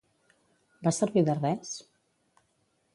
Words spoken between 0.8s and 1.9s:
Va servir de res?